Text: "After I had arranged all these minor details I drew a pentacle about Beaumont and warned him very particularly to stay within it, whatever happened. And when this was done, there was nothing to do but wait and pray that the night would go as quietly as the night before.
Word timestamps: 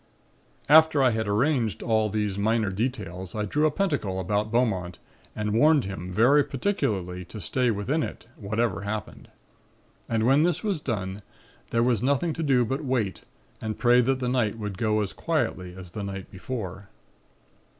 "After 0.67 1.03
I 1.03 1.11
had 1.11 1.27
arranged 1.27 1.83
all 1.83 2.09
these 2.09 2.35
minor 2.35 2.71
details 2.71 3.35
I 3.35 3.45
drew 3.45 3.67
a 3.67 3.69
pentacle 3.71 4.19
about 4.19 4.51
Beaumont 4.51 4.97
and 5.35 5.53
warned 5.53 5.85
him 5.85 6.11
very 6.11 6.43
particularly 6.43 7.23
to 7.25 7.39
stay 7.39 7.69
within 7.69 8.01
it, 8.01 8.25
whatever 8.35 8.81
happened. 8.81 9.29
And 10.09 10.25
when 10.25 10.41
this 10.41 10.63
was 10.63 10.81
done, 10.81 11.21
there 11.69 11.83
was 11.83 12.01
nothing 12.01 12.33
to 12.33 12.41
do 12.41 12.65
but 12.65 12.83
wait 12.83 13.21
and 13.61 13.77
pray 13.77 14.01
that 14.01 14.17
the 14.19 14.27
night 14.27 14.57
would 14.57 14.79
go 14.79 15.01
as 15.03 15.13
quietly 15.13 15.75
as 15.75 15.91
the 15.91 16.01
night 16.03 16.31
before. 16.31 16.89